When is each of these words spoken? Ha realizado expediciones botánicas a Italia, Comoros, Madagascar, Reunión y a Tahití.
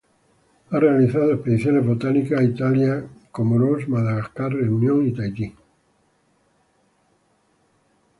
Ha 0.71 0.79
realizado 0.79 1.31
expediciones 1.31 1.85
botánicas 1.85 2.39
a 2.39 2.43
Italia, 2.43 3.07
Comoros, 3.31 3.87
Madagascar, 3.87 4.51
Reunión 4.51 5.05
y 5.07 5.11
a 5.11 5.13
Tahití. 5.15 5.55